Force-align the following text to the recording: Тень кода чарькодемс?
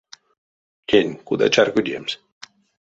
Тень 0.89 1.13
кода 1.27 1.47
чарькодемс? 1.53 2.11